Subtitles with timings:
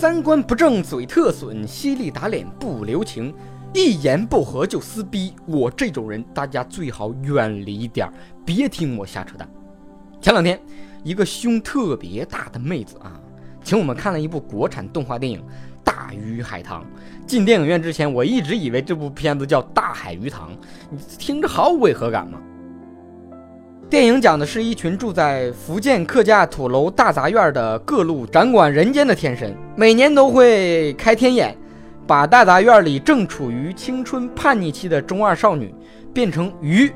[0.00, 3.34] 三观不正嘴特损，犀利打脸不留情，
[3.74, 5.34] 一言不合就撕逼。
[5.44, 9.46] 我这种人，大家最好远离点儿，别听我瞎扯淡。
[10.18, 10.58] 前两天，
[11.04, 13.20] 一个胸特别大的妹子啊，
[13.62, 15.38] 请我们看了一部国产动画电影
[15.84, 16.82] 《大鱼海棠》。
[17.26, 20.50] 进电影院之前，我一直以为这部片子叫《大海鱼塘》，
[20.88, 22.40] 你听着毫无违和感嘛。
[23.90, 31.58] 电影讲的是一群住在福建客家土楼大杂院的各路掌管人间的天神，每年都会开天眼，
[32.06, 35.74] 把大杂院里正处于青春叛逆期的中二少女
[36.14, 36.92] 变成鱼，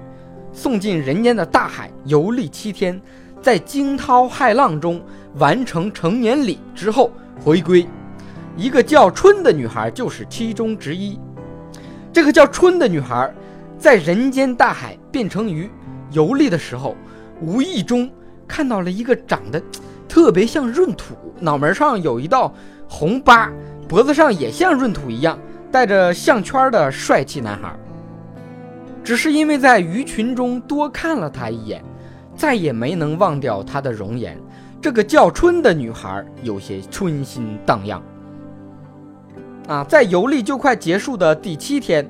[0.52, 3.02] 送进人间的大海游历七天，
[3.42, 5.02] 在惊涛骇浪中
[5.34, 7.10] 完成成年礼之后
[7.44, 7.84] 回归。
[8.56, 11.18] 一个叫春的女孩就是其中之一。
[12.12, 13.34] 这个叫春的女孩，
[13.76, 15.68] 在人间大海变成鱼。
[16.14, 16.96] 游历的时候，
[17.42, 18.10] 无意中
[18.48, 19.62] 看到了一个长得
[20.08, 22.54] 特别像闰土，脑门上有一道
[22.88, 23.52] 红疤，
[23.86, 25.38] 脖子上也像闰土一样
[25.70, 27.76] 带着项圈的帅气男孩。
[29.02, 31.84] 只是因为在鱼群中多看了他一眼，
[32.34, 34.40] 再也没能忘掉他的容颜。
[34.80, 38.02] 这个叫春的女孩有些春心荡漾。
[39.66, 42.08] 啊，在游历就快结束的第七天。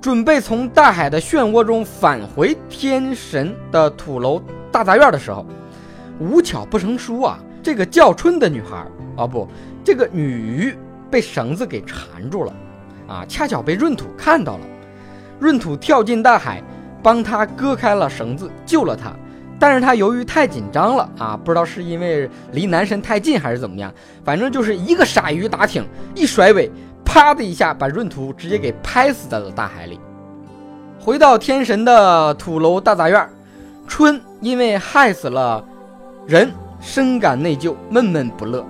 [0.00, 5.44] 准备从大海的漩涡中返回天神的土楼大杂院的时候，
[6.18, 7.38] 无巧不成书啊！
[7.62, 9.48] 这个叫春的女孩啊，不，
[9.82, 10.76] 这个女鱼
[11.10, 12.52] 被绳子给缠住了，
[13.08, 14.66] 啊，恰巧被闰土看到了。
[15.40, 16.62] 闰土跳进大海，
[17.02, 19.12] 帮她割开了绳子，救了她。
[19.58, 23.92] 但是她由于太紧张了啊，不知道是因为离男神太近还是怎么样，
[24.24, 26.70] 反正就是一个傻鱼打挺，一甩尾。
[27.16, 29.98] 啪的一下，把闰土直接给拍死在了大海里。
[31.00, 33.26] 回到天神的土楼大杂院，
[33.88, 35.64] 春因为害死了
[36.26, 38.62] 人，深感内疚，闷闷不乐。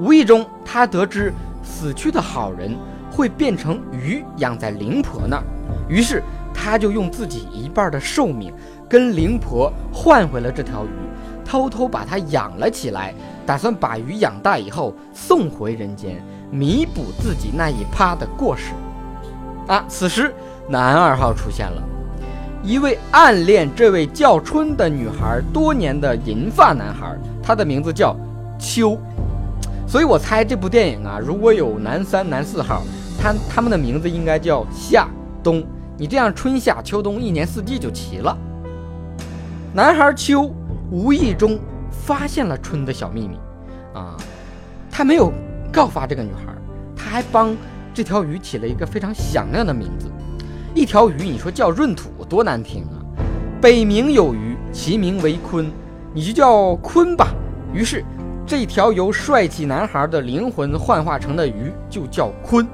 [0.00, 2.76] 无意中，他得知死去的好人
[3.08, 5.44] 会变成鱼养在灵婆那儿，
[5.88, 6.20] 于是
[6.52, 8.52] 他就用自己一半的寿命
[8.88, 10.88] 跟灵婆换回了这条鱼，
[11.44, 13.14] 偷偷把它养了起来，
[13.46, 16.20] 打算把鱼养大以后送回人间。
[16.50, 18.72] 弥补自己那一趴的过失，
[19.66, 19.84] 啊！
[19.88, 20.32] 此时
[20.68, 21.82] 男二号出现了，
[22.62, 28.16] 一位暗恋这位叫春的女孩多年的银发男孩，他的名字叫
[28.58, 28.98] 秋，
[29.86, 32.82] 所以我猜这部电影啊，如果有男三、男四号，
[33.20, 35.08] 他他们的名字应该叫夏
[35.42, 35.62] 冬，
[35.98, 38.36] 你这样春夏秋冬一年四季就齐了。
[39.74, 40.50] 男孩秋
[40.90, 41.58] 无意中
[41.90, 43.36] 发现了春的小秘密，
[43.92, 44.16] 啊，
[44.90, 45.32] 他没有。
[45.76, 46.54] 告发这个女孩，
[46.96, 47.54] 他还帮
[47.92, 50.10] 这条鱼起了一个非常响亮的名字。
[50.74, 52.96] 一条鱼，你说叫闰土多难听啊！
[53.60, 55.66] 北冥有鱼，其名为鲲，
[56.14, 57.28] 你就叫鲲吧。
[57.74, 58.02] 于是，
[58.46, 62.66] 这条由帅气男孩的灵魂幻化成的鱼就叫鲲。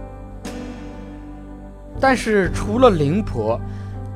[1.99, 3.61] 但是，除了灵婆，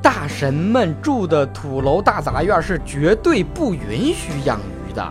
[0.01, 5.05] 大神们住的土楼大杂院是绝对不允许养鱼的，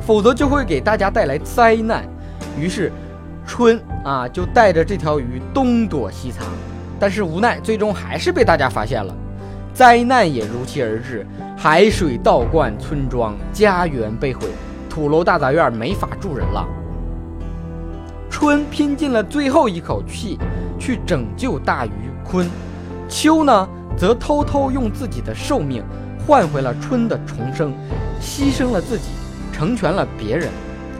[0.00, 2.04] 否则就会给大家带来灾难。
[2.58, 2.90] 于是，
[3.46, 6.46] 春啊就带着这条鱼东躲西藏，
[6.98, 9.14] 但是无奈最终还是被大家发现了，
[9.72, 11.26] 灾难也如期而至，
[11.56, 14.48] 海水倒灌村庄，家园被毁，
[14.90, 16.66] 土楼大杂院没法住人了。
[18.28, 20.38] 春拼尽了最后一口气
[20.78, 21.90] 去拯救大鱼
[22.28, 22.46] 鲲，
[23.08, 25.82] 秋呢则偷偷用自己的寿命
[26.26, 27.72] 换回了春的重生，
[28.20, 29.04] 牺牲了自己，
[29.52, 30.48] 成全了别人，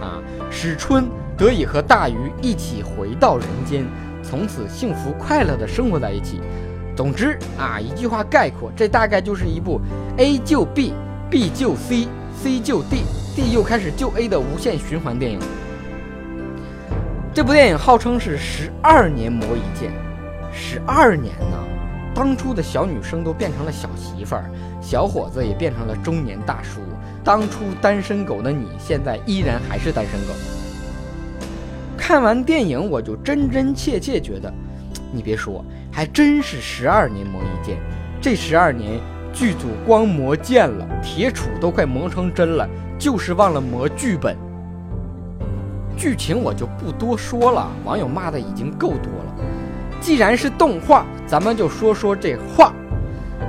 [0.00, 0.19] 啊，
[0.50, 1.04] 使春。
[1.38, 3.87] 得以和大鱼一起回到人间，
[4.25, 6.41] 从此幸福快乐的生活在一起。
[6.97, 9.81] 总之啊，一句话概括，这大概就是一部
[10.16, 15.38] A 救 B，B 救 C，C 救 D，D 又开始救 A 的无限循环电影。
[17.32, 19.93] 这部电影号称是十二年磨一剑，
[20.53, 21.56] 十二年呢，
[22.12, 24.50] 当初的小女生都变成了小媳妇儿，
[24.82, 26.81] 小伙子也变成了中年大叔。
[27.22, 30.34] 当初单身狗的你，现在依然还是单身狗。
[32.08, 34.50] 看完电影，我就真真切切觉得，
[35.12, 35.62] 你别说，
[35.93, 37.76] 还真是十二年磨一剑。
[38.19, 38.99] 这十二年，
[39.31, 42.66] 剧组光磨剑了，铁杵都快磨成针了，
[42.99, 44.34] 就是忘了磨剧本。
[45.99, 49.34] 剧情我就不多说了，网友骂的已经够多了。
[50.00, 52.72] 既然是动画，咱们就说说这画。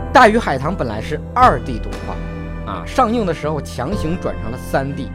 [0.12, 5.10] 《大鱼海棠》本来是二 D 动画，啊，上映的时候强行转成了三 D。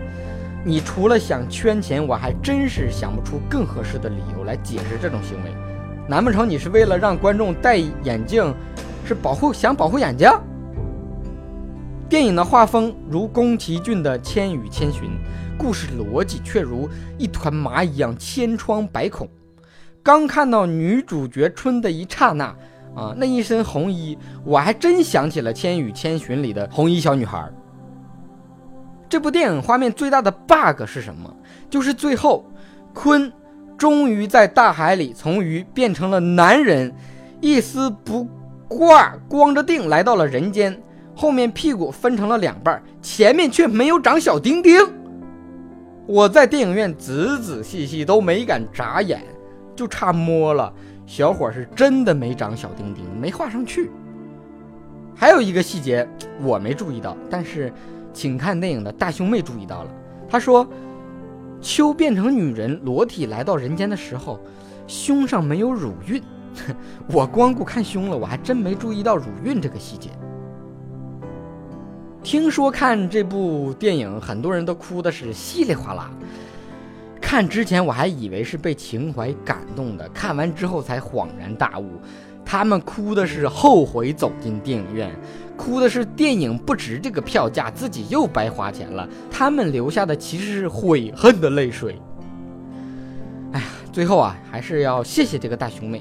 [0.66, 5.54] 你除了想圈钱，我还真是想不出更合适的理由来解释这种行为。
[6.08, 8.54] 难不成你是为了让观众戴眼镜，
[9.04, 10.30] 是保护想保护眼睛？
[12.08, 15.02] 电影的画风如宫崎骏的《千与千寻》，
[15.58, 16.88] 故事逻辑却如
[17.18, 19.28] 一团麻一样千疮百孔。
[20.02, 22.44] 刚看到女主角春的一刹那，
[22.94, 27.50] 啊，那一身红衣，我还真想起了《千与千寻》里的红衣小女孩。
[29.14, 31.32] 这部电影画面最大的 bug 是什么？
[31.70, 32.44] 就是最后，
[32.92, 33.30] 鲲
[33.78, 36.92] 终于在大海里从鱼变成了男人，
[37.40, 38.26] 一丝不
[38.66, 40.76] 挂，光着腚来到了人间。
[41.14, 44.74] 后面屁股分成了两半，前面却没有长小丁丁。
[46.08, 49.22] 我在电影院仔仔细细都没敢眨眼，
[49.76, 50.74] 就差摸了。
[51.06, 53.92] 小伙是真的没长小丁丁，没画上去。
[55.14, 56.04] 还有一个细节
[56.42, 57.72] 我没注意到，但是
[58.14, 59.90] 请看电影的大胸妹注意到了。
[60.28, 60.66] 她说，
[61.60, 64.40] 秋变成女人裸体来到人间的时候，
[64.86, 66.22] 胸上没有乳晕。
[67.12, 70.10] 我光顾看胸了，我还真没注意到乳晕这个细节。
[72.22, 76.10] 听说看这部电影，很多人都哭的是稀里哗啦。
[77.20, 82.00] 看之前我还以为是被情怀感动的，看完之后才恍然大悟，
[82.56, 85.10] 他们哭的是后悔走进电影院，
[85.56, 89.08] 哭的是电影不值这个票价，自己又白花钱了。
[89.28, 92.00] 他们留下的其实是悔恨的泪水。
[93.50, 96.00] 哎呀，最后啊，还是要谢谢这个大兄妹，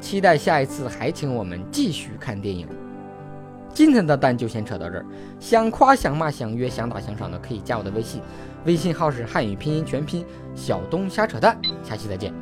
[0.00, 2.66] 期待下一次还请我们继续看电影。
[3.72, 5.06] 今天的蛋就先扯到这儿，
[5.38, 8.20] 想夸想骂想约想打想赏的可以加我的微信，
[8.64, 10.26] 微信号是汉语拼音全拼
[10.56, 12.34] 小东瞎扯淡，下期再见。